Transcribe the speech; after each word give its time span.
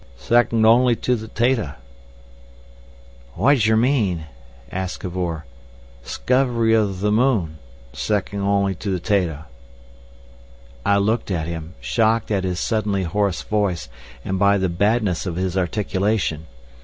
"Se'nd 0.17 0.65
on'y 0.65 0.95
to 0.95 1.15
the 1.15 1.27
'tato." 1.27 1.73
"Whajer 3.37 3.77
mean?" 3.77 4.25
asked 4.71 5.01
Cavor. 5.01 5.45
"'Scovery 6.01 6.73
of 6.73 7.01
the 7.01 7.11
moon—se'nd 7.11 8.41
on'y 8.41 8.73
to 8.73 8.89
the 8.89 8.99
tato?" 8.99 9.43
I 10.83 10.97
looked 10.97 11.29
at 11.29 11.45
him, 11.45 11.75
shocked 11.79 12.31
at 12.31 12.43
his 12.43 12.59
suddenly 12.59 13.03
hoarse 13.03 13.43
voice, 13.43 13.89
and 14.25 14.39
by 14.39 14.57
the 14.57 14.69
badness 14.69 15.27
of 15.27 15.35
his 15.35 15.55
articulation. 15.55 16.47